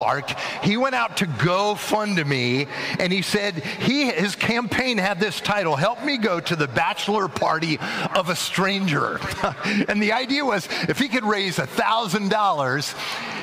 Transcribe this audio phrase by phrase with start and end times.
[0.00, 0.30] Clark,
[0.62, 2.68] he went out to GoFundMe
[3.00, 7.26] and he said he his campaign had this title, Help Me Go to the Bachelor
[7.26, 7.80] Party
[8.14, 9.18] of a Stranger.
[9.88, 12.94] and the idea was if he could raise a thousand dollars,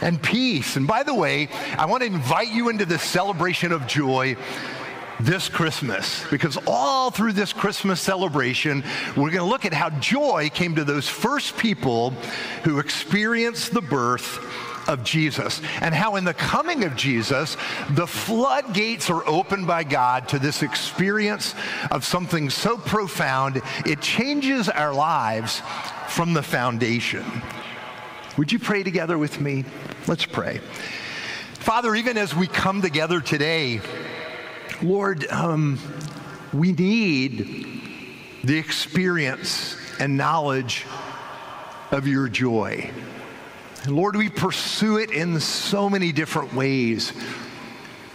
[0.00, 0.76] and peace.
[0.76, 4.36] And by the way, I want to invite you into this celebration of joy
[5.20, 8.84] this Christmas because all through this Christmas celebration,
[9.16, 12.10] we're going to look at how joy came to those first people
[12.64, 14.38] who experienced the birth
[14.88, 17.56] of Jesus and how in the coming of Jesus,
[17.90, 21.54] the floodgates are opened by God to this experience
[21.90, 25.62] of something so profound, it changes our lives
[26.08, 27.24] from the foundation.
[28.38, 29.64] Would you pray together with me?
[30.06, 30.60] Let's pray.
[31.54, 33.80] Father, even as we come together today,
[34.82, 35.76] Lord, um,
[36.52, 37.82] we need
[38.44, 40.86] the experience and knowledge
[41.90, 42.88] of your joy.
[43.88, 47.12] Lord, we pursue it in so many different ways.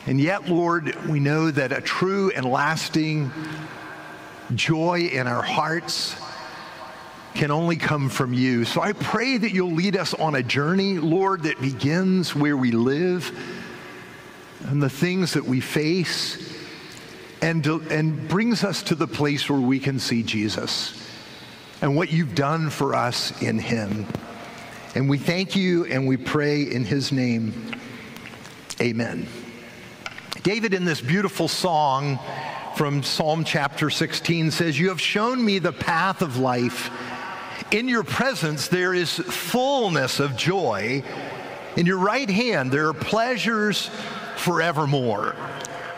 [0.06, 3.30] And yet, Lord, we know that a true and lasting
[4.56, 6.16] joy in our hearts
[7.34, 8.64] can only come from you.
[8.64, 12.72] So I pray that you'll lead us on a journey, Lord, that begins where we
[12.72, 13.38] live
[14.68, 16.53] and the things that we face
[17.44, 21.06] and, and brings us to the place where we can see Jesus
[21.82, 24.08] and what you've done for us in him.
[24.96, 27.54] And we thank you and we pray in his name.
[28.80, 29.28] Amen.
[30.44, 32.18] David, in this beautiful song
[32.78, 36.92] from Psalm chapter 16, says, You have shown me the path of life.
[37.72, 41.04] In your presence, there is fullness of joy.
[41.76, 43.90] In your right hand, there are pleasures
[44.38, 45.36] forevermore.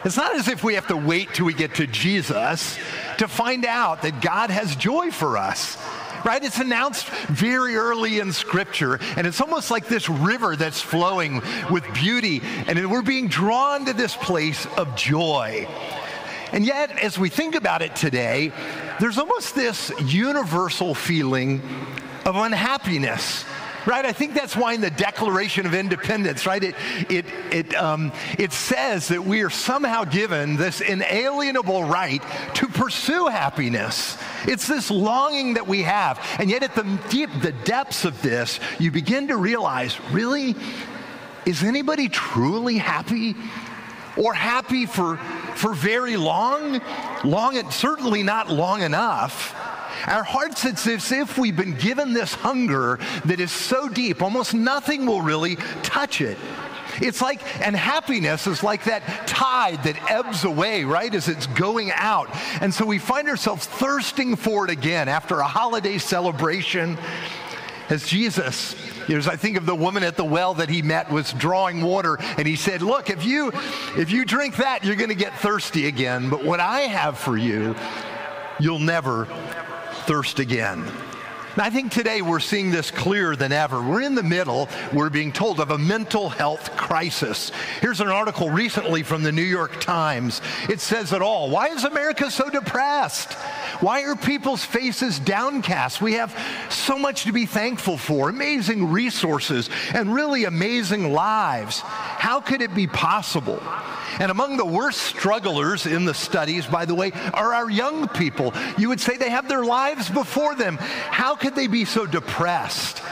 [0.06, 2.78] It's not as if we have to wait till we get to Jesus
[3.18, 5.78] to find out that God has joy for us.
[6.24, 6.44] Right?
[6.44, 11.92] It's announced very early in Scripture, and it's almost like this river that's flowing with
[11.94, 15.68] beauty, and we're being drawn to this place of joy.
[16.52, 18.52] And yet, as we think about it today,
[19.00, 21.62] there's almost this universal feeling
[22.26, 23.46] of unhappiness
[23.86, 24.06] right?
[24.06, 26.76] I think that's why in the Declaration of Independence, right, it,
[27.10, 32.24] it, it, um, it says that we are somehow given this inalienable right
[32.56, 34.18] to pursue happiness.
[34.46, 36.20] It's this longing that we have.
[36.40, 40.56] And yet, at the, deep, the depths of this, you begin to realize really,
[41.46, 43.36] is anybody truly happy?
[44.18, 45.18] Or happy for,
[45.56, 46.82] for very long?
[47.26, 49.54] Long, certainly not long enough.
[50.08, 54.54] Our hearts, it's as if we've been given this hunger that is so deep, almost
[54.54, 56.38] nothing will really touch it.
[57.02, 61.92] It's like, and happiness is like that tide that ebbs away, right, as it's going
[61.92, 62.30] out.
[62.62, 66.98] And so we find ourselves thirsting for it again after a holiday celebration.
[67.90, 68.76] As Jesus,
[69.10, 72.18] as I think of the woman at the well that he met was drawing water,
[72.20, 73.52] and he said, Look, if you
[73.96, 76.32] if you drink that, you're gonna get thirsty again.
[76.32, 77.76] But what I have for you,
[78.60, 79.28] you'll never
[80.06, 80.86] thirst again.
[81.58, 83.82] I think today we're seeing this clearer than ever.
[83.82, 87.52] We're in the middle, we're being told of a mental health crisis.
[87.80, 90.42] Here's an article recently from the New York Times.
[90.70, 91.50] It says it all.
[91.50, 93.34] Why is America so depressed?
[93.80, 96.02] Why are people's faces downcast?
[96.02, 96.38] We have
[96.70, 101.82] so much to be thankful for amazing resources and really amazing lives.
[102.26, 103.62] How could it be possible?
[104.20, 108.52] And among the worst strugglers in the studies, by the way, are our young people.
[108.80, 110.78] You would say they have their lives before them.
[110.80, 113.04] How could they be so depressed?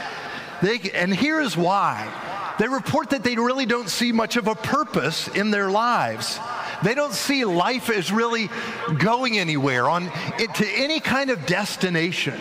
[0.63, 2.11] They, and here is why.
[2.57, 6.39] They report that they really don't see much of a purpose in their lives.
[6.81, 8.49] They don't see life as really
[8.97, 10.09] going anywhere on
[10.55, 12.39] to any kind of destination.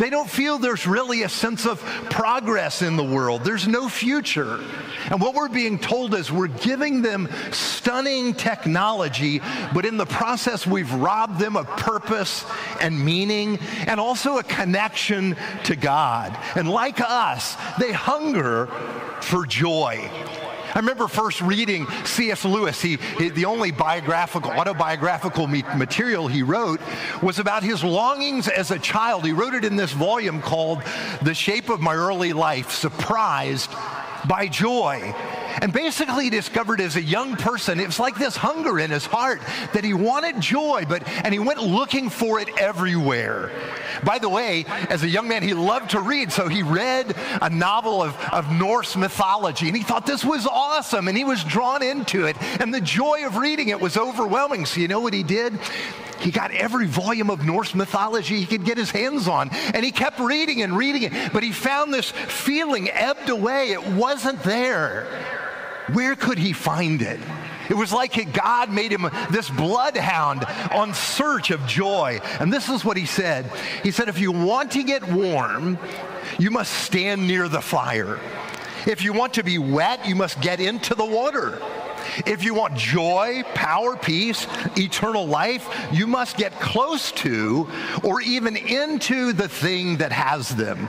[0.00, 3.44] They don't feel there's really a sense of progress in the world.
[3.44, 4.58] There's no future.
[5.10, 9.42] And what we're being told is we're giving them stunning technology,
[9.74, 12.46] but in the process, we've robbed them of purpose
[12.80, 16.34] and meaning and also a connection to God.
[16.56, 18.68] And like us, they hunger
[19.20, 20.10] for joy.
[20.74, 22.44] I remember first reading C.S.
[22.44, 22.80] Lewis.
[22.80, 26.80] He, he, the only biographical, autobiographical material he wrote
[27.22, 29.24] was about his longings as a child.
[29.24, 30.82] He wrote it in this volume called
[31.22, 33.70] The Shape of My Early Life Surprised
[34.28, 35.14] by Joy.
[35.60, 39.06] And basically he discovered as a young person, it was like this hunger in his
[39.06, 39.40] heart
[39.72, 43.52] that he wanted joy, but and he went looking for it everywhere.
[44.02, 47.50] By the way, as a young man, he loved to read, so he read a
[47.50, 51.82] novel of, of Norse mythology, and he thought this was awesome, and he was drawn
[51.82, 52.36] into it.
[52.60, 54.66] And the joy of reading it was overwhelming.
[54.66, 55.58] So you know what he did?
[56.20, 59.90] He got every volume of Norse mythology he could get his hands on, and he
[59.90, 61.32] kept reading and reading it.
[61.32, 63.72] But he found this feeling ebbed away.
[63.72, 65.49] It wasn't there.
[65.92, 67.20] Where could he find it?
[67.68, 72.20] It was like God made him this bloodhound on search of joy.
[72.40, 73.50] And this is what he said
[73.82, 75.78] He said, If you want to get warm,
[76.38, 78.18] you must stand near the fire.
[78.86, 81.60] If you want to be wet, you must get into the water.
[82.26, 84.46] If you want joy, power, peace,
[84.76, 87.68] eternal life, you must get close to
[88.02, 90.88] or even into the thing that has them.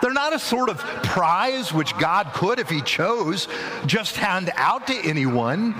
[0.00, 3.48] They're not a sort of prize which God could, if He chose,
[3.86, 5.74] just hand out to anyone.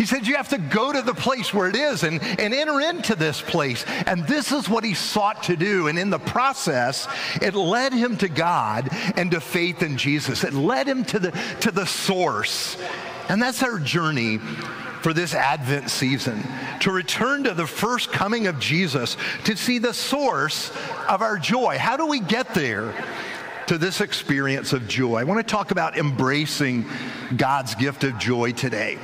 [0.00, 2.80] He said you have to go to the place where it is and, and enter
[2.80, 3.84] into this place.
[4.06, 5.88] And this is what he sought to do.
[5.88, 7.06] And in the process,
[7.42, 10.42] it led him to God and to faith in Jesus.
[10.42, 11.30] It led him to the,
[11.60, 12.78] to the source.
[13.28, 14.38] And that's our journey
[15.02, 16.42] for this Advent season
[16.80, 20.72] to return to the first coming of Jesus, to see the source
[21.08, 21.76] of our joy.
[21.76, 22.94] How do we get there?
[23.70, 25.20] To this experience of joy.
[25.20, 26.84] I want to talk about embracing
[27.36, 28.98] God's gift of joy today.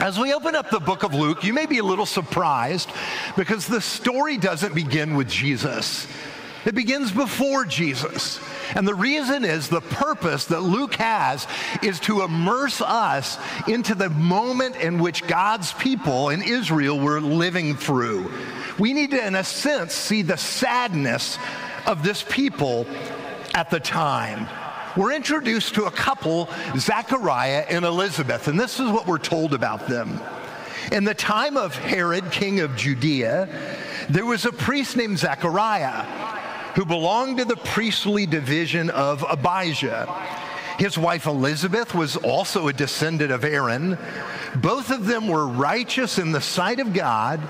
[0.00, 2.90] As we open up the book of Luke, you may be a little surprised
[3.36, 6.08] because the story doesn't begin with Jesus.
[6.64, 8.40] It begins before Jesus.
[8.74, 11.46] And the reason is the purpose that Luke has
[11.80, 13.38] is to immerse us
[13.68, 18.28] into the moment in which God's people in Israel were living through.
[18.76, 21.38] We need to, in a sense, see the sadness
[21.86, 22.88] of this people
[23.54, 24.48] at the time.
[24.96, 29.88] We're introduced to a couple, Zachariah and Elizabeth, and this is what we're told about
[29.88, 30.20] them.
[30.92, 33.48] In the time of Herod, king of Judea,
[34.10, 36.04] there was a priest named Zachariah
[36.74, 40.12] who belonged to the priestly division of Abijah.
[40.78, 43.96] His wife Elizabeth was also a descendant of Aaron.
[44.56, 47.40] Both of them were righteous in the sight of God,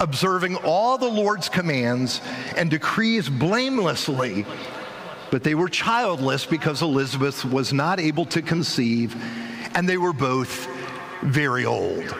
[0.00, 2.20] observing all the Lord's commands
[2.56, 4.44] and decrees blamelessly
[5.32, 9.16] but they were childless because Elizabeth was not able to conceive,
[9.74, 10.68] and they were both
[11.22, 12.14] very old.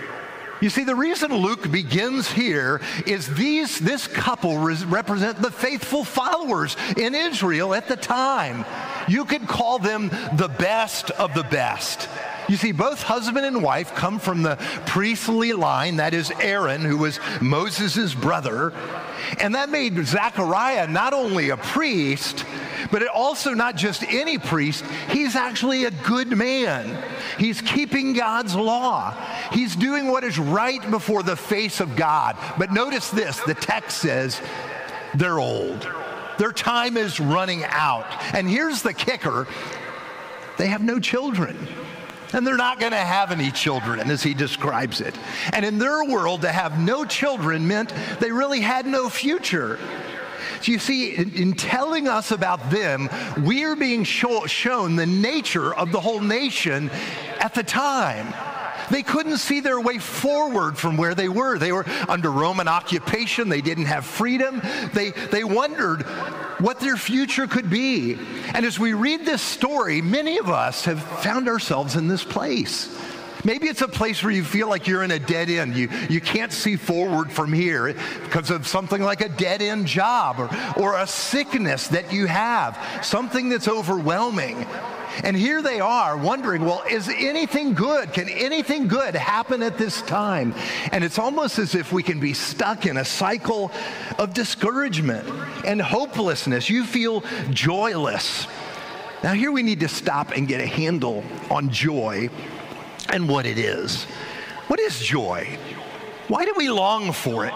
[0.63, 6.75] You see, the reason Luke begins here is these, this couple represent the faithful followers
[6.97, 8.65] in Israel at the time.
[9.09, 12.09] You could call them the best of the best.
[12.49, 14.57] You see, both husband and wife come from the
[14.87, 18.73] priestly line, that is Aaron, who was Moses' brother.
[19.39, 22.45] And that made Zechariah not only a priest,
[22.93, 27.03] but it also not just any priest, he's actually a good man.
[27.39, 29.17] He's keeping God's law.
[29.51, 32.37] He's doing what is right before the face of God.
[32.59, 34.41] But notice this the text says
[35.15, 35.89] they're old.
[36.39, 38.07] Their time is running out.
[38.35, 39.49] And here's the kicker
[40.59, 41.57] they have no children.
[42.35, 45.15] And they're not going to have any children, as he describes it.
[45.53, 49.79] And in their world, to have no children meant they really had no future.
[50.69, 53.09] You see, in, in, telling us about them,
[53.45, 56.91] we are being show, shown the nature of the whole nation
[57.41, 58.33] at the time.
[58.91, 61.59] They couldn't see their way forward from where they were.
[61.59, 63.49] They were under Roman occupation.
[63.49, 64.61] They didn't have freedom.
[64.93, 66.03] They, they wondered
[66.61, 68.19] what their future could be.
[68.55, 72.89] And as we read this story, many of us have found ourselves in this place.
[73.45, 75.75] Maybe it's a place where you feel like you're in a dead end.
[75.75, 80.39] You, you can't see forward from here because of something like a dead end job
[80.39, 84.67] or, or a sickness that you have, something that's overwhelming.
[85.25, 88.13] And here they are wondering, well, is anything good?
[88.13, 90.55] Can anything good happen at this time?
[90.91, 93.71] And it's almost as if we can be stuck in a cycle
[94.19, 95.29] of discouragement
[95.67, 96.71] and hopelessness.
[96.71, 98.47] You feel joyless.
[99.23, 102.31] Now, here we need to stop and get a handle on joy
[103.13, 104.05] and what it is.
[104.67, 105.59] What is joy?
[106.29, 107.55] Why do we long for it?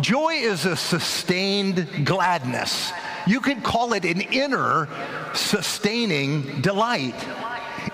[0.00, 2.92] Joy is a sustained gladness.
[3.26, 4.88] You could call it an inner
[5.34, 7.14] sustaining delight.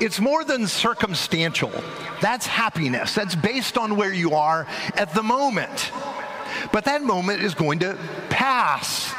[0.00, 1.72] It's more than circumstantial.
[2.20, 3.14] That's happiness.
[3.14, 5.90] That's based on where you are at the moment.
[6.72, 7.98] But that moment is going to
[8.30, 9.12] pass.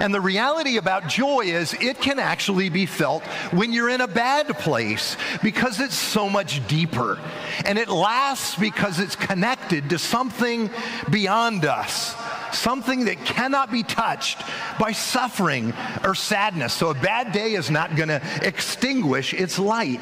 [0.00, 4.08] And the reality about joy is it can actually be felt when you're in a
[4.08, 7.18] bad place because it's so much deeper.
[7.64, 10.70] And it lasts because it's connected to something
[11.10, 12.14] beyond us
[12.52, 14.42] something that cannot be touched
[14.78, 16.72] by suffering or sadness.
[16.72, 20.00] So a bad day is not going to extinguish its light.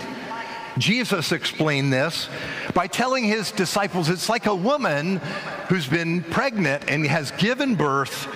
[0.78, 2.28] Jesus explained this
[2.74, 5.16] by telling his disciples it's like a woman
[5.68, 8.28] who's been pregnant and has given birth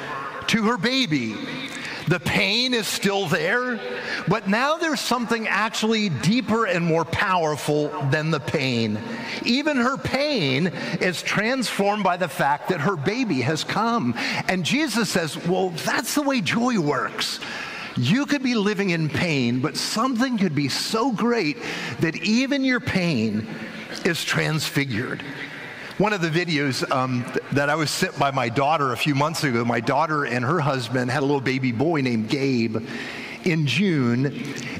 [0.50, 1.37] to her baby.
[2.09, 3.78] The pain is still there,
[4.26, 8.99] but now there's something actually deeper and more powerful than the pain.
[9.45, 10.66] Even her pain
[11.00, 14.14] is transformed by the fact that her baby has come.
[14.49, 17.38] And Jesus says, Well, that's the way joy works.
[17.97, 21.59] You could be living in pain, but something could be so great
[22.00, 23.47] that even your pain
[24.04, 25.23] is transfigured.
[26.00, 29.14] One of the videos um, th- that I was sent by my daughter a few
[29.14, 32.78] months ago, my daughter and her husband had a little baby boy named Gabe
[33.45, 34.25] in June.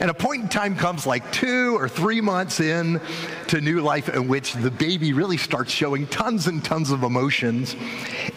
[0.00, 3.02] And a point in time comes like two or three months in
[3.48, 7.76] to new life in which the baby really starts showing tons and tons of emotions.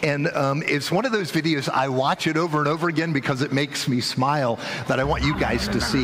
[0.02, 3.42] And um, it's one of those videos I watch it over and over again because
[3.42, 4.60] it makes me smile
[4.90, 6.04] that I want you guys to see.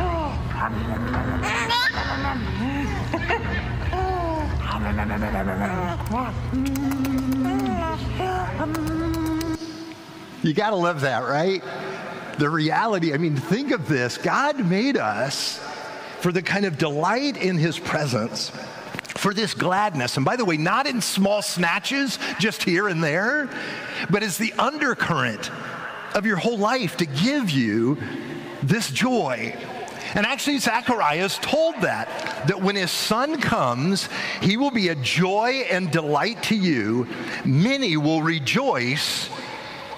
[10.42, 11.62] You got to love that, right?
[12.38, 15.58] The reality, I mean, think of this God made us
[16.20, 18.50] for the kind of delight in his presence,
[19.16, 20.16] for this gladness.
[20.16, 23.48] And by the way, not in small snatches, just here and there,
[24.10, 25.50] but as the undercurrent
[26.14, 27.98] of your whole life to give you
[28.62, 29.54] this joy.
[30.14, 32.08] And actually, Zachariah is told that,
[32.46, 34.08] that when his son comes,
[34.40, 37.08] he will be a joy and delight to you.
[37.44, 39.28] Many will rejoice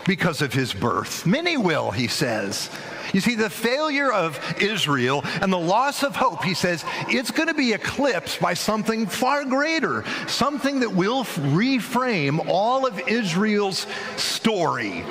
[0.06, 1.26] because of his birth.
[1.26, 2.70] Many will, he says.
[3.12, 7.48] You see, the failure of Israel and the loss of hope, he says, it's going
[7.48, 13.86] to be eclipsed by something far greater, something that will reframe all of Israel's
[14.16, 15.04] story.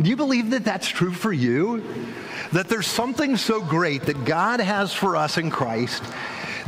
[0.00, 1.82] Do you believe that that's true for you?
[2.52, 6.02] That there's something so great that God has for us in Christ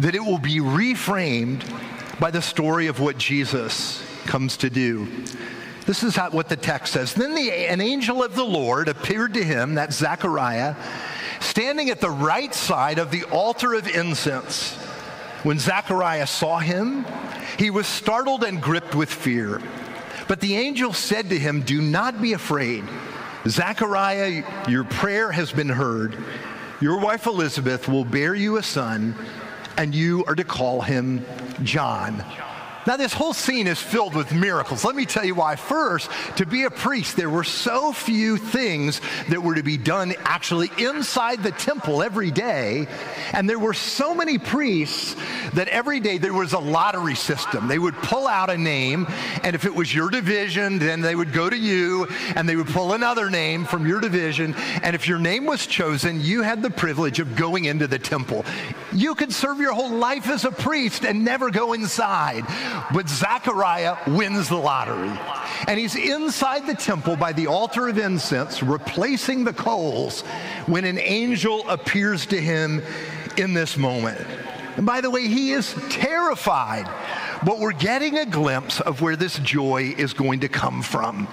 [0.01, 1.63] that it will be reframed
[2.19, 5.07] by the story of what Jesus comes to do.
[5.87, 7.15] This is how, what the text says.
[7.15, 10.75] Then the, an angel of the Lord appeared to him, that's Zechariah,
[11.41, 14.75] standing at the right side of the altar of incense.
[15.43, 17.07] When Zechariah saw him,
[17.59, 19.63] he was startled and gripped with fear.
[20.29, 22.85] But the angel said to him, Do not be afraid.
[23.49, 26.17] Zechariah, your prayer has been heard.
[26.81, 29.15] Your wife Elizabeth will bear you a son,
[29.77, 31.25] and you are to call him
[31.63, 32.25] John.
[32.87, 34.85] Now, this whole scene is filled with miracles.
[34.85, 35.57] Let me tell you why.
[35.57, 40.15] First, to be a priest, there were so few things that were to be done
[40.25, 42.87] actually inside the temple every day.
[43.33, 45.15] And there were so many priests
[45.55, 47.69] that every day there was a lottery system.
[47.69, 49.07] They would pull out a name,
[49.43, 52.07] and if it was your division, then they would go to you
[52.37, 54.55] and they would pull another name from your division.
[54.83, 58.45] And if your name was chosen, you had the privilege of going into the temple.
[58.93, 62.45] You could serve your whole life as a priest and never go inside.
[62.93, 65.19] But Zechariah wins the lottery.
[65.67, 70.23] And he's inside the temple by the altar of incense, replacing the coals,
[70.67, 72.83] when an angel appears to him
[73.37, 74.21] in this moment.
[74.77, 76.89] And by the way, he is terrified.
[77.45, 81.29] But we're getting a glimpse of where this joy is going to come from.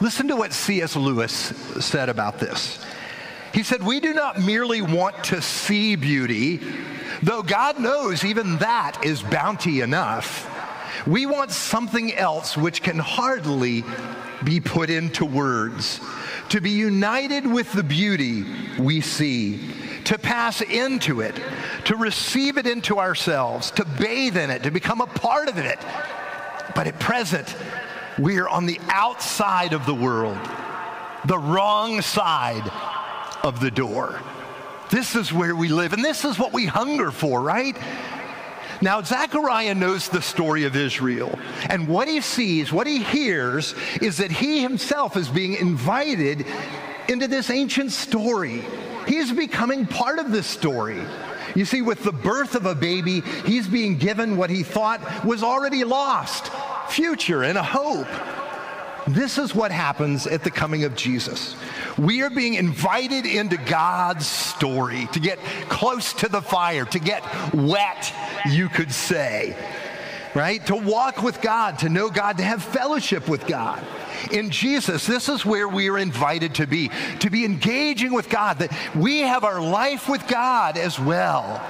[0.00, 0.96] Listen to what C.S.
[0.96, 1.32] Lewis
[1.80, 2.84] said about this.
[3.54, 6.60] He said, We do not merely want to see beauty,
[7.22, 10.52] though God knows even that is bounty enough.
[11.06, 13.84] We want something else which can hardly
[14.44, 16.00] be put into words.
[16.50, 18.44] To be united with the beauty
[18.78, 19.60] we see,
[20.04, 21.34] to pass into it,
[21.84, 25.78] to receive it into ourselves, to bathe in it, to become a part of it.
[26.74, 27.54] But at present,
[28.18, 30.38] we are on the outside of the world,
[31.24, 32.70] the wrong side
[33.42, 34.20] of the door.
[34.90, 37.76] This is where we live, and this is what we hunger for, right?
[38.82, 41.38] Now, Zechariah knows the story of Israel,
[41.70, 46.46] and what he sees, what he hears, is that he himself is being invited
[47.08, 48.64] into this ancient story.
[49.06, 51.00] He's becoming part of this story.
[51.54, 55.42] You see, with the birth of a baby, he's being given what he thought was
[55.42, 56.52] already lost
[56.88, 58.06] future and a hope.
[59.08, 61.54] This is what happens at the coming of Jesus.
[61.96, 67.22] We are being invited into God's story to get close to the fire, to get
[67.54, 68.12] wet,
[68.46, 69.56] you could say.
[70.36, 70.64] right?
[70.66, 73.82] To walk with God, to know God, to have fellowship with God.
[74.30, 78.58] In Jesus, this is where we are invited to be, to be engaging with God,
[78.58, 81.62] that we have our life with God as well.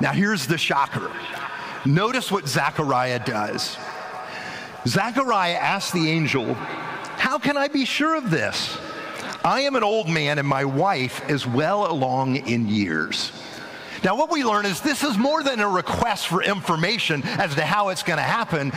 [0.00, 1.10] Now, here's the shocker.
[1.86, 3.78] Notice what Zechariah does.
[4.88, 8.78] Zechariah asks the angel, How can I be sure of this?
[9.44, 13.30] I am an old man, and my wife is well along in years.
[14.02, 17.64] Now, what we learn is this is more than a request for information as to
[17.64, 18.72] how it's going to happen.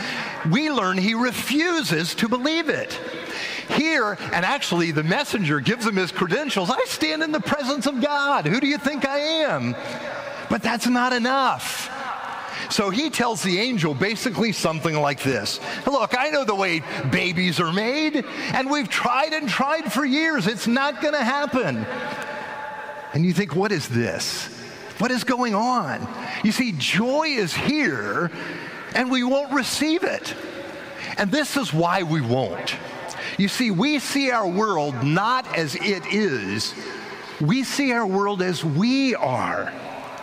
[0.50, 2.92] We learn he refuses to believe it.
[3.70, 8.02] Here, and actually, the messenger gives him his credentials I stand in the presence of
[8.02, 8.46] God.
[8.46, 9.74] Who do you think I am?
[10.50, 11.88] But that's not enough.
[12.72, 17.60] So he tells the angel basically something like this Look, I know the way babies
[17.60, 18.24] are made,
[18.54, 20.46] and we've tried and tried for years.
[20.46, 21.84] It's not going to happen.
[23.12, 24.46] And you think, what is this?
[24.98, 26.08] What is going on?
[26.42, 28.30] You see, joy is here
[28.94, 30.34] and we won't receive it.
[31.18, 32.74] And this is why we won't.
[33.36, 36.74] You see, we see our world not as it is,
[37.38, 39.70] we see our world as we are.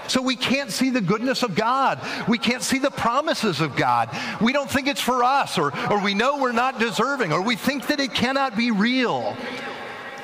[0.10, 2.00] So we can't see the goodness of God.
[2.28, 4.10] We can't see the promises of God.
[4.42, 7.56] We don't think it's for us, or, or we know we're not deserving, or we
[7.56, 9.38] think that it cannot be real.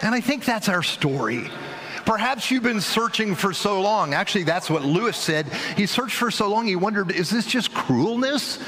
[0.02, 1.50] And I think that's our story.
[2.06, 4.14] Perhaps you've been searching for so long.
[4.14, 5.48] Actually, that's what Lewis said.
[5.76, 8.62] He searched for so long, he wondered, is this just cruelness?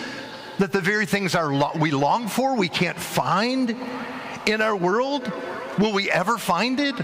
[0.57, 3.75] That the very things lo- we long for, we can't find
[4.47, 5.31] in our world?
[5.77, 6.95] Will we ever find it?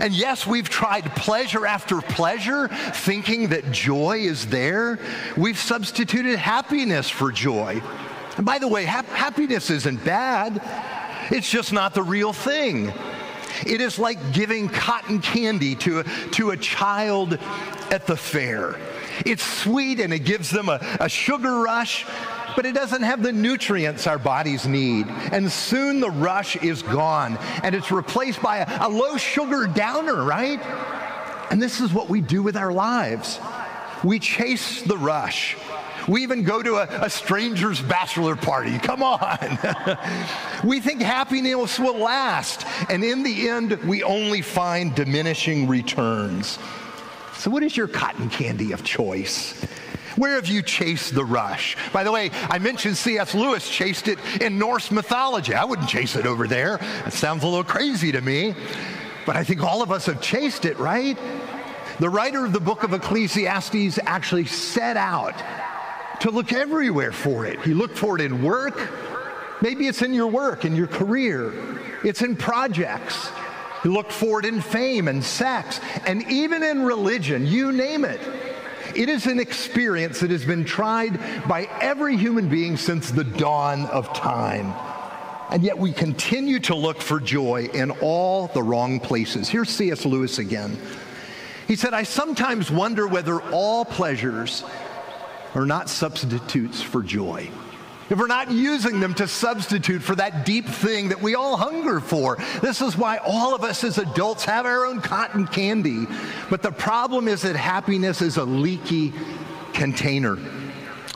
[0.00, 4.98] And yes, we've tried pleasure after pleasure, thinking that joy is there.
[5.36, 7.82] We've substituted happiness for joy.
[8.36, 10.60] And by the way, ha- happiness isn't bad,
[11.30, 12.92] it's just not the real thing.
[13.64, 17.38] It is like giving cotton candy to a, to a child
[17.90, 18.78] at the fair.
[19.24, 22.04] It's sweet and it gives them a, a sugar rush,
[22.56, 25.06] but it doesn't have the nutrients our bodies need.
[25.30, 30.24] And soon the rush is gone and it's replaced by a, a low sugar downer,
[30.24, 30.60] right?
[31.50, 33.38] And this is what we do with our lives.
[34.02, 35.56] We chase the rush.
[36.08, 38.78] We even go to a, a stranger's bachelor party.
[38.78, 39.58] Come on.
[40.64, 42.64] we think happiness will last.
[42.88, 46.58] And in the end, we only find diminishing returns.
[47.34, 49.66] So, what is your cotton candy of choice?
[50.16, 51.76] Where have you chased the rush?
[51.92, 53.34] By the way, I mentioned C.S.
[53.34, 55.54] Lewis chased it in Norse mythology.
[55.54, 56.80] I wouldn't chase it over there.
[57.06, 58.54] It sounds a little crazy to me.
[59.26, 61.18] But I think all of us have chased it, right?
[61.98, 65.34] The writer of the book of Ecclesiastes actually set out
[66.20, 67.60] to look everywhere for it.
[67.60, 68.78] He looked for it in work.
[69.60, 71.52] Maybe it's in your work, in your career.
[72.04, 73.30] It's in projects.
[73.82, 78.20] He looked for it in fame and sex, and even in religion, you name it.
[78.96, 83.84] It is an experience that has been tried by every human being since the dawn
[83.86, 84.72] of time.
[85.50, 89.50] And yet we continue to look for joy in all the wrong places.
[89.50, 90.06] Here's C.S.
[90.06, 90.78] Lewis again.
[91.68, 94.64] He said, I sometimes wonder whether all pleasures
[95.54, 97.50] are not substitutes for joy.
[98.08, 101.98] If we're not using them to substitute for that deep thing that we all hunger
[101.98, 106.06] for, this is why all of us as adults have our own cotton candy.
[106.48, 109.12] But the problem is that happiness is a leaky
[109.72, 110.38] container.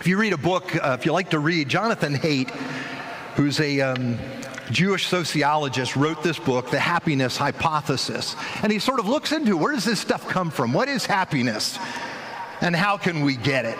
[0.00, 2.50] If you read a book, uh, if you like to read, Jonathan Haidt,
[3.36, 4.18] who's a um,
[4.70, 8.34] Jewish sociologist, wrote this book, The Happiness Hypothesis.
[8.62, 10.72] And he sort of looks into where does this stuff come from?
[10.72, 11.78] What is happiness?
[12.60, 13.78] And how can we get it?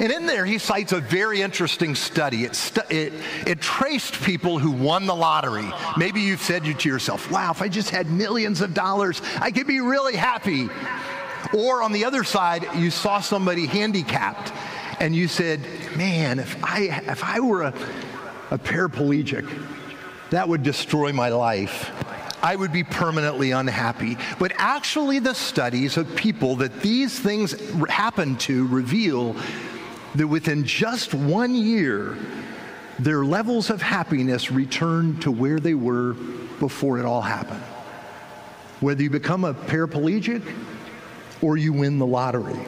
[0.00, 2.44] And in there, he cites a very interesting study.
[2.44, 3.12] It, stu- it,
[3.46, 5.70] it traced people who won the lottery.
[5.96, 9.66] Maybe you've said to yourself, wow, if I just had millions of dollars, I could
[9.66, 10.68] be really happy.
[11.52, 14.52] Or on the other side, you saw somebody handicapped
[15.00, 15.60] and you said,
[15.96, 17.74] man, if I, if I were a,
[18.50, 19.48] a paraplegic,
[20.30, 21.90] that would destroy my life.
[22.42, 24.16] I would be permanently unhappy.
[24.38, 27.54] But actually, the studies of people that these things
[27.88, 29.34] happen to reveal
[30.14, 32.16] that within just one year,
[32.98, 36.14] their levels of happiness return to where they were
[36.58, 37.62] before it all happened.
[38.80, 40.42] Whether you become a paraplegic
[41.42, 42.58] or you win the lottery.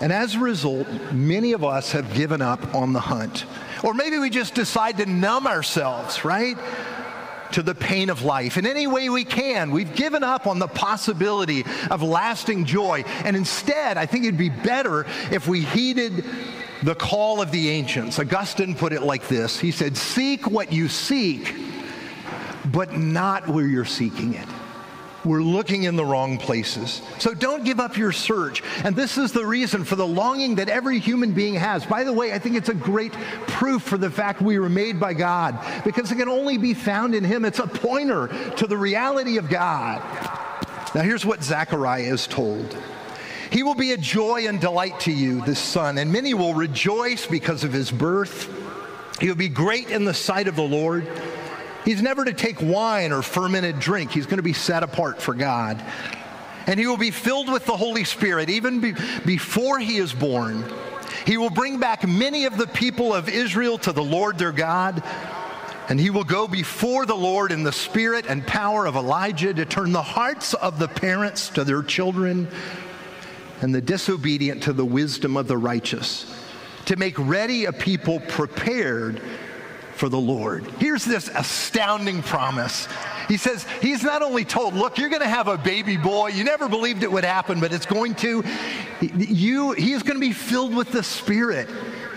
[0.00, 3.44] And as a result, many of us have given up on the hunt.
[3.84, 6.56] Or maybe we just decide to numb ourselves, right?
[7.54, 9.70] To the pain of life in any way we can.
[9.70, 13.04] We've given up on the possibility of lasting joy.
[13.24, 16.24] And instead, I think it'd be better if we heeded
[16.82, 18.18] the call of the ancients.
[18.18, 21.54] Augustine put it like this He said, Seek what you seek,
[22.72, 24.48] but not where you're seeking it.
[25.24, 27.00] We're looking in the wrong places.
[27.18, 28.62] So don't give up your search.
[28.84, 31.86] And this is the reason for the longing that every human being has.
[31.86, 33.12] By the way, I think it's a great
[33.46, 37.14] proof for the fact we were made by God because it can only be found
[37.14, 37.44] in Him.
[37.44, 40.02] It's a pointer to the reality of God.
[40.94, 42.76] Now, here's what Zechariah is told.
[43.50, 47.26] He will be a joy and delight to you, this son, and many will rejoice
[47.26, 48.50] because of his birth.
[49.20, 51.06] He will be great in the sight of the Lord.
[51.84, 54.10] He's never to take wine or fermented drink.
[54.10, 55.82] He's going to be set apart for God.
[56.66, 58.94] And he will be filled with the Holy Spirit even be,
[59.26, 60.64] before he is born.
[61.26, 65.02] He will bring back many of the people of Israel to the Lord their God.
[65.90, 69.66] And he will go before the Lord in the spirit and power of Elijah to
[69.66, 72.48] turn the hearts of the parents to their children
[73.60, 76.34] and the disobedient to the wisdom of the righteous,
[76.86, 79.20] to make ready a people prepared
[79.94, 80.64] for the Lord.
[80.78, 82.88] Here's this astounding promise.
[83.28, 86.28] He says, He's not only told, Look, you're going to have a baby boy.
[86.28, 88.44] You never believed it would happen, but it's going to.
[89.00, 91.68] You, he's going to be filled with the Spirit.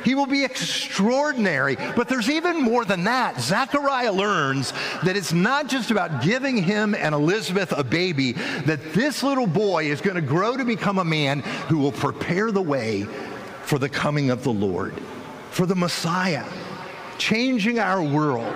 [0.03, 1.75] He will be extraordinary.
[1.75, 3.41] But there's even more than that.
[3.41, 4.71] Zechariah learns
[5.03, 8.33] that it's not just about giving him and Elizabeth a baby,
[8.65, 12.51] that this little boy is going to grow to become a man who will prepare
[12.51, 13.03] the way
[13.63, 14.93] for the coming of the Lord,
[15.51, 16.45] for the Messiah
[17.17, 18.53] changing our world.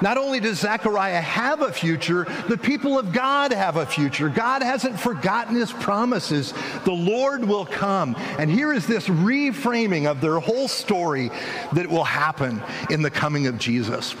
[0.00, 4.28] Not only does Zechariah have a future, the people of God have a future.
[4.28, 6.54] God hasn't forgotten his promises.
[6.84, 8.14] The Lord will come.
[8.38, 11.30] And here is this reframing of their whole story
[11.72, 14.14] that will happen in the coming of Jesus.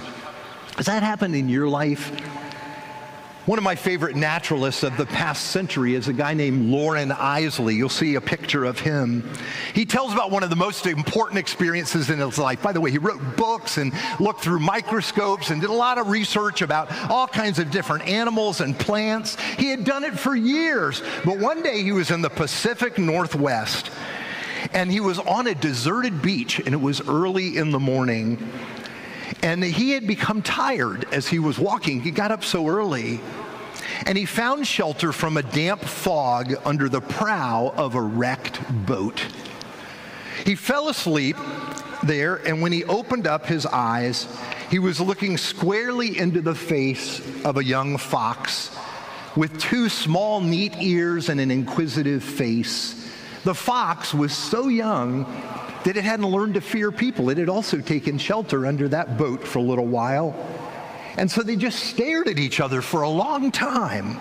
[0.76, 2.12] Has that happened in your life?
[3.48, 7.74] One of my favorite naturalists of the past century is a guy named Loren Eiseley.
[7.74, 9.26] You'll see a picture of him.
[9.72, 12.62] He tells about one of the most important experiences in his life.
[12.62, 16.08] By the way, he wrote books and looked through microscopes and did a lot of
[16.08, 19.40] research about all kinds of different animals and plants.
[19.56, 23.90] He had done it for years, but one day he was in the Pacific Northwest
[24.74, 28.36] and he was on a deserted beach and it was early in the morning.
[29.42, 32.00] And he had become tired as he was walking.
[32.00, 33.20] He got up so early.
[34.06, 39.24] And he found shelter from a damp fog under the prow of a wrecked boat.
[40.44, 41.36] He fell asleep
[42.02, 44.26] there, and when he opened up his eyes,
[44.70, 48.74] he was looking squarely into the face of a young fox
[49.36, 52.94] with two small, neat ears and an inquisitive face.
[53.44, 55.24] The fox was so young
[55.88, 57.30] that it hadn't learned to fear people.
[57.30, 60.36] It had also taken shelter under that boat for a little while.
[61.16, 64.20] And so they just stared at each other for a long time.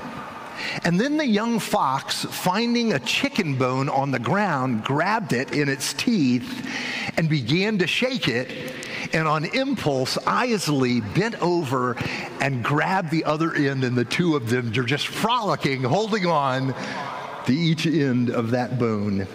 [0.86, 5.68] And then the young fox, finding a chicken bone on the ground, grabbed it in
[5.68, 6.66] its teeth
[7.18, 8.74] and began to shake it.
[9.12, 11.98] And on impulse, Eiseley bent over
[12.40, 16.74] and grabbed the other end, and the two of them are just frolicking, holding on
[17.46, 19.28] to each end of that bone.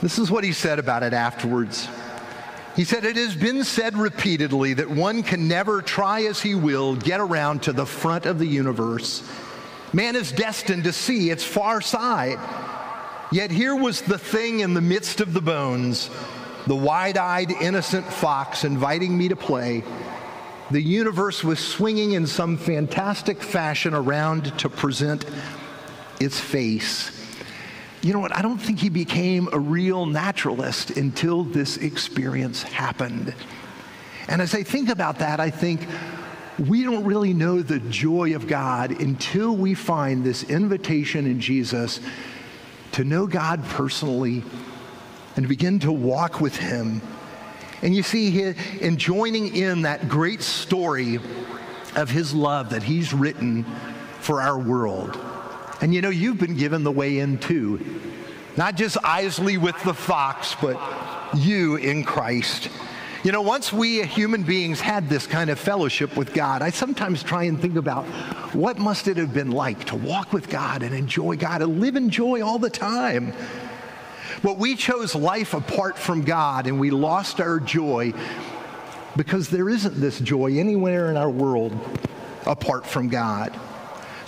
[0.00, 1.88] This is what he said about it afterwards.
[2.76, 6.94] He said, It has been said repeatedly that one can never try as he will
[6.94, 9.28] get around to the front of the universe.
[9.92, 12.38] Man is destined to see its far side.
[13.32, 16.08] Yet here was the thing in the midst of the bones,
[16.68, 19.82] the wide eyed, innocent fox inviting me to play.
[20.70, 25.24] The universe was swinging in some fantastic fashion around to present
[26.20, 27.17] its face
[28.02, 28.34] you know what?
[28.36, 33.34] I don't think he became a real naturalist until this experience happened.
[34.28, 35.86] And as I think about that, I think
[36.58, 42.00] we don't really know the joy of God until we find this invitation in Jesus
[42.92, 44.42] to know God personally
[45.36, 47.00] and begin to walk with Him.
[47.82, 51.20] And you see, in joining in that great story
[51.96, 53.64] of His love that He's written
[54.20, 55.16] for our world.
[55.80, 57.84] And you know, you've been given the way in too.
[58.56, 60.80] Not just Eiseley with the fox, but
[61.34, 62.68] you in Christ.
[63.24, 67.22] You know, once we human beings had this kind of fellowship with God, I sometimes
[67.22, 68.04] try and think about
[68.54, 71.96] what must it have been like to walk with God and enjoy God and live
[71.96, 73.32] in joy all the time.
[74.42, 78.12] But we chose life apart from God and we lost our joy
[79.16, 81.76] because there isn't this joy anywhere in our world
[82.46, 83.58] apart from God.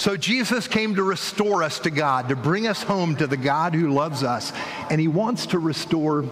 [0.01, 3.75] So Jesus came to restore us to God, to bring us home to the God
[3.75, 4.51] who loves us,
[4.89, 6.25] and he wants to restore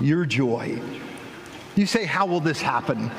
[0.00, 0.82] your joy.
[1.76, 3.10] You say, How will this happen?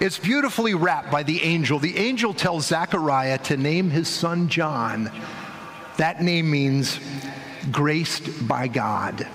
[0.00, 1.78] It's beautifully wrapped by the angel.
[1.78, 5.12] The angel tells Zechariah to name his son John.
[5.98, 6.98] That name means
[7.70, 9.28] graced by God.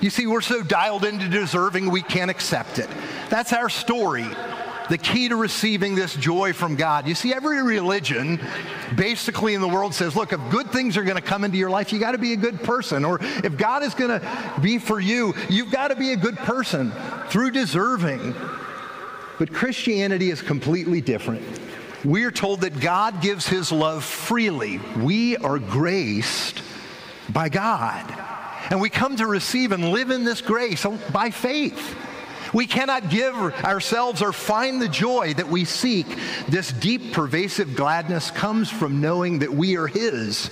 [0.00, 2.88] You see, we're so dialed into deserving, we can't accept it.
[3.28, 4.26] That's our story.
[4.88, 7.06] The key to receiving this joy from God.
[7.06, 8.40] You see, every religion
[8.96, 11.70] basically in the world says, look, if good things are going to come into your
[11.70, 13.04] life, you got to be a good person.
[13.04, 16.36] Or if God is going to be for you, you've got to be a good
[16.38, 16.92] person
[17.28, 18.34] through deserving.
[19.38, 21.42] But Christianity is completely different.
[22.04, 24.78] We are told that God gives his love freely.
[24.98, 26.62] We are graced
[27.30, 28.12] by God.
[28.70, 31.96] And we come to receive and live in this grace by faith.
[32.52, 36.06] We cannot give ourselves or find the joy that we seek.
[36.48, 40.50] This deep, pervasive gladness comes from knowing that we are His,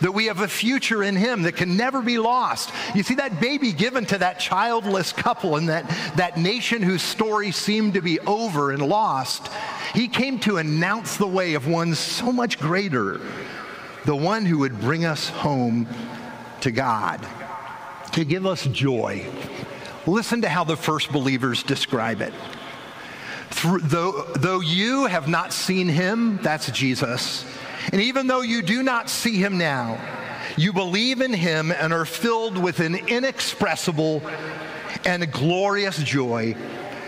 [0.00, 2.72] that we have a future in Him that can never be lost.
[2.94, 7.52] You see, that baby given to that childless couple and that, that nation whose story
[7.52, 9.48] seemed to be over and lost,
[9.94, 13.20] He came to announce the way of one so much greater,
[14.06, 15.86] the one who would bring us home
[16.62, 17.26] to God,
[18.12, 19.26] to give us joy
[20.06, 22.32] Listen to how the first believers describe it.
[23.82, 27.44] Though, though you have not seen him, that's Jesus,
[27.92, 30.00] and even though you do not see him now,
[30.56, 34.22] you believe in him and are filled with an inexpressible
[35.04, 36.56] and glorious joy,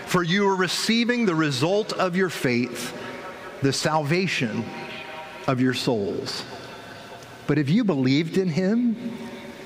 [0.07, 2.96] for you are receiving the result of your faith,
[3.62, 4.64] the salvation
[5.46, 6.44] of your souls.
[7.46, 9.16] But if you believed in him?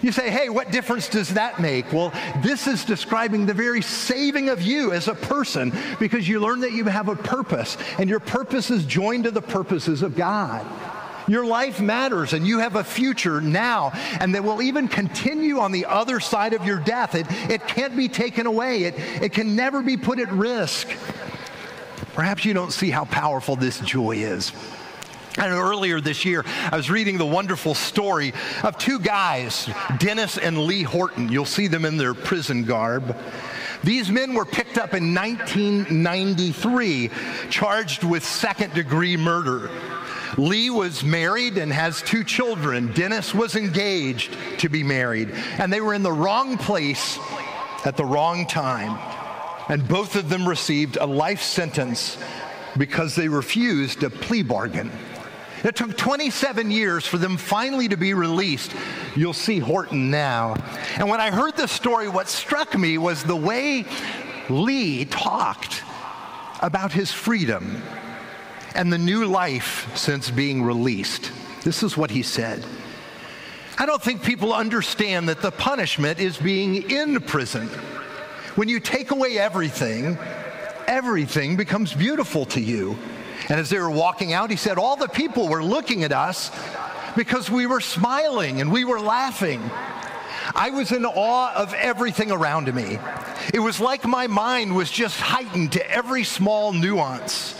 [0.02, 1.92] You say, hey, what difference does that make?
[1.92, 6.61] Well, this is describing the very saving of you as a person because you learn
[6.61, 10.64] that you have a purpose and your purpose is joined to the purposes of God.
[11.26, 15.72] Your life matters and you have a future now and that will even continue on
[15.72, 17.14] the other side of your death.
[17.14, 20.88] It, it can't be taken away, it, it can never be put at risk.
[22.14, 24.52] Perhaps you don't see how powerful this joy is.
[25.38, 28.33] And earlier this year, I was reading the wonderful story
[28.64, 31.29] of two guys, Dennis and Lee Horton.
[31.29, 33.16] You'll see them in their prison garb.
[33.85, 37.11] These men were picked up in 1993,
[37.51, 39.70] charged with second degree murder.
[40.37, 42.92] Lee was married and has two children.
[42.92, 45.31] Dennis was engaged to be married.
[45.59, 47.18] And they were in the wrong place
[47.85, 48.98] at the wrong time.
[49.68, 52.18] And both of them received a life sentence
[52.77, 54.90] because they refused a plea bargain.
[55.64, 58.74] It took 27 years for them finally to be released.
[59.16, 60.54] You'll see Horton now.
[60.96, 63.84] And when I heard this story, what struck me was the way
[64.48, 65.82] Lee talked
[66.62, 67.82] about his freedom
[68.74, 71.32] and the new life since being released.
[71.64, 72.64] This is what he said.
[73.78, 77.68] I don't think people understand that the punishment is being in prison.
[78.56, 80.18] When you take away everything,
[80.86, 82.98] everything becomes beautiful to you.
[83.48, 86.50] And as they were walking out, he said, All the people were looking at us
[87.16, 89.62] because we were smiling and we were laughing.
[90.54, 92.98] I was in awe of everything around me.
[93.52, 97.54] It was like my mind was just heightened to every small nuance.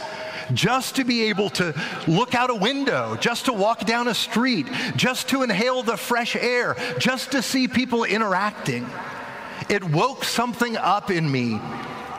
[0.55, 1.75] Just to be able to
[2.07, 6.37] look out a window, just to walk down a street, just to inhale the fresh
[6.37, 8.89] air, just to see people interacting.
[9.69, 11.61] It woke something up in me,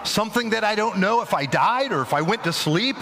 [0.03, 2.97] something that I don't know if I died or if I went to sleep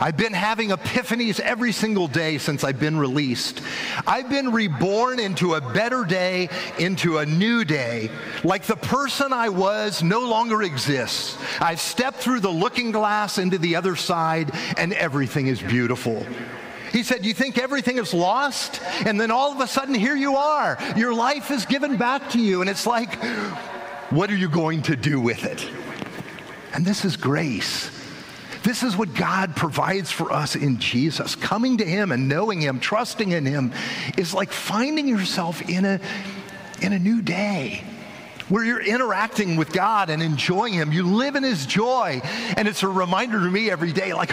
[0.00, 3.62] I've been having epiphanies every single day since I've been released.
[4.06, 8.10] I've been reborn into a better day, into a new day.
[8.44, 11.38] Like the person I was no longer exists.
[11.60, 16.26] I've stepped through the looking glass into the other side, and everything is beautiful.
[16.92, 18.80] He said, You think everything is lost?
[19.04, 20.78] And then all of a sudden, here you are.
[20.96, 22.60] Your life is given back to you.
[22.60, 23.14] And it's like,
[24.10, 25.68] what are you going to do with it?
[26.72, 27.90] And this is grace.
[28.66, 31.36] This is what God provides for us in Jesus.
[31.36, 33.72] Coming to Him and knowing Him, trusting in Him,
[34.18, 36.00] is like finding yourself in a,
[36.82, 37.84] in a new day
[38.48, 40.90] where you're interacting with God and enjoying Him.
[40.90, 42.20] You live in His joy.
[42.56, 44.32] And it's a reminder to me every day like,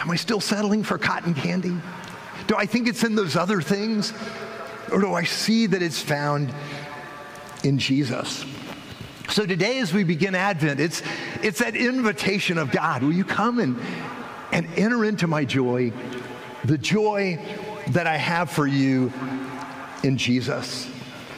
[0.00, 1.78] am I still settling for cotton candy?
[2.46, 4.12] Do I think it's in those other things?
[4.92, 6.52] Or do I see that it's found
[7.64, 8.44] in Jesus?
[9.30, 11.02] So today, as we begin Advent, it's,
[11.40, 13.04] it's that invitation of God.
[13.04, 13.78] Will you come and,
[14.50, 15.92] and enter into my joy,
[16.64, 17.38] the joy
[17.88, 19.12] that I have for you
[20.02, 20.90] in Jesus?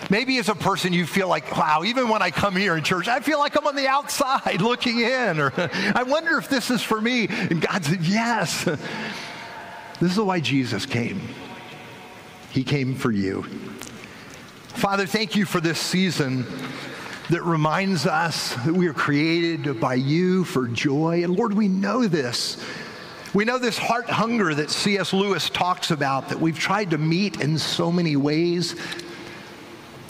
[0.08, 3.08] Maybe as a person, you feel like, wow, even when I come here in church,
[3.08, 6.80] I feel like I'm on the outside looking in, or I wonder if this is
[6.80, 7.26] for me.
[7.28, 8.68] And God said, yes.
[10.00, 11.20] This is why Jesus came.
[12.50, 13.44] He came for you.
[14.74, 16.44] Father, thank you for this season
[17.30, 21.22] that reminds us that we are created by you for joy.
[21.24, 22.62] And Lord, we know this.
[23.32, 25.12] We know this heart hunger that C.S.
[25.12, 28.76] Lewis talks about that we've tried to meet in so many ways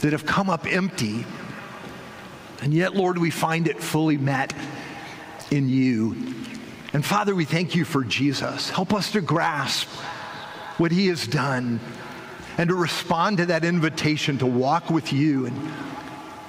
[0.01, 1.25] that have come up empty.
[2.63, 4.55] And yet, Lord, we find it fully met
[5.51, 6.35] in you.
[6.93, 8.71] And Father, we thank you for Jesus.
[8.71, 9.89] Help us to grasp
[10.79, 11.79] what he has done
[12.59, 15.73] and to respond to that invitation to walk with you and,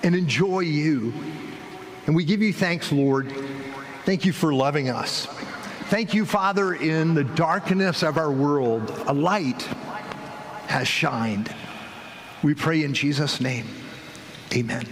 [0.03, 1.13] and enjoy you.
[2.05, 3.33] And we give you thanks, Lord.
[4.05, 5.25] Thank you for loving us.
[5.87, 9.61] Thank you, Father, in the darkness of our world, a light
[10.67, 11.53] has shined.
[12.41, 13.67] We pray in Jesus' name.
[14.53, 14.87] Amen.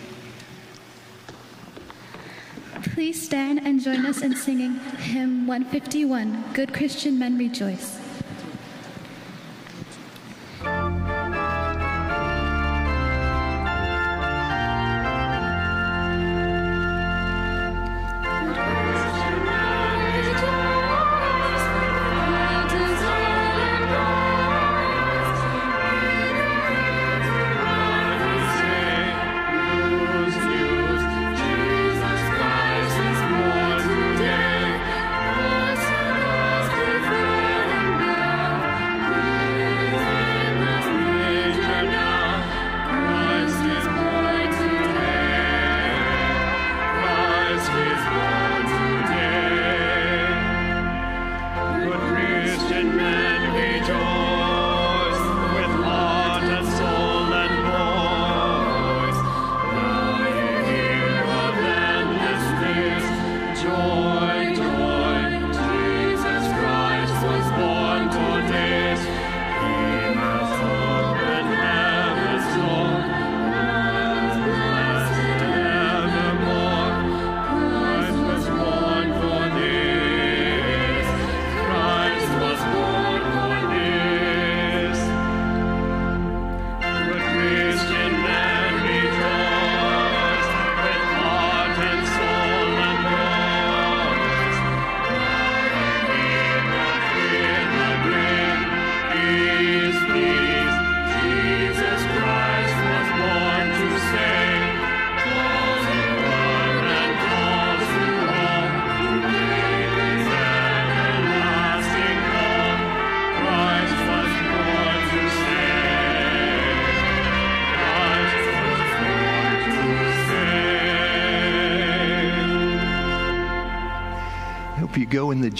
[2.94, 8.01] Please stand and join us in singing hymn 151 Good Christian Men Rejoice.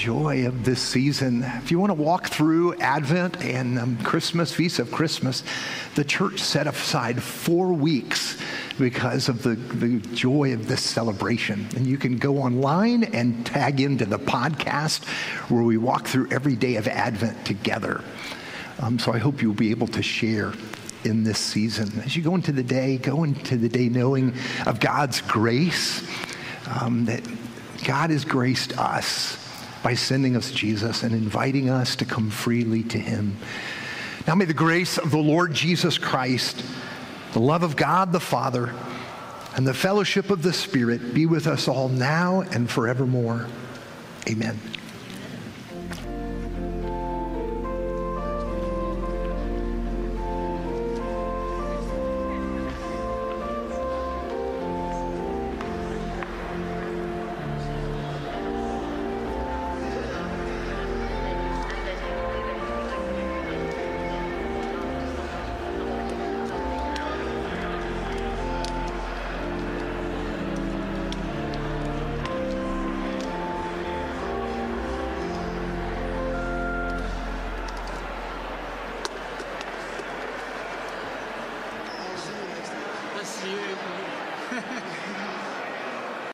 [0.02, 1.44] Joy of this season.
[1.44, 5.44] If you want to walk through Advent and um, Christmas, Feast of Christmas,
[5.94, 8.36] the church set aside four weeks
[8.80, 11.68] because of the, the joy of this celebration.
[11.76, 15.06] And you can go online and tag into the podcast
[15.52, 18.04] where we walk through every day of Advent together.
[18.80, 20.52] Um, so I hope you'll be able to share
[21.04, 22.02] in this season.
[22.04, 24.34] As you go into the day, go into the day knowing
[24.66, 26.04] of God's grace,
[26.82, 27.24] um, that
[27.84, 29.38] God has graced us
[29.84, 33.38] by sending us Jesus and inviting us to come freely to him.
[34.28, 36.64] Now may the grace of the Lord Jesus Christ,
[37.34, 38.74] the love of God the Father,
[39.56, 43.48] and the fellowship of the Spirit be with us all now and forevermore.
[44.30, 44.60] Amen.